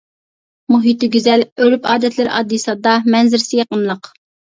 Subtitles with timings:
[0.75, 4.11] مۇھىتى گۈزەل، ئۆرپ-ئادەتلىرى ئاددىي-ساددا، مەنزىرىسى يېقىملىق.